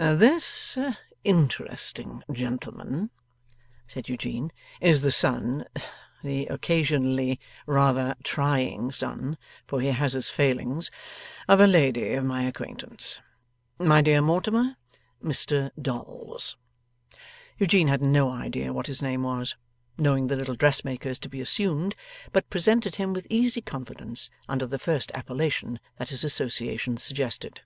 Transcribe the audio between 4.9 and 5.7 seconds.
the son